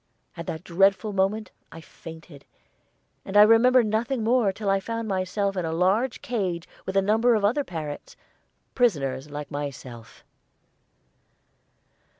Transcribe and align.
At 0.35 0.47
that 0.47 0.63
dreadful 0.63 1.13
moment 1.13 1.51
I 1.71 1.79
fainted, 1.79 2.43
and 3.23 3.37
I 3.37 3.43
remember 3.43 3.83
nothing 3.83 4.23
more 4.23 4.47
until 4.47 4.67
I 4.67 4.79
found 4.79 5.07
myself 5.07 5.55
in 5.55 5.63
a 5.63 5.71
large 5.71 6.23
cage 6.23 6.67
with 6.87 6.97
a 6.97 7.03
number 7.03 7.35
of 7.35 7.45
other 7.45 7.63
parrots, 7.63 8.15
prisoners 8.73 9.29
like 9.29 9.51
myself. 9.51 10.23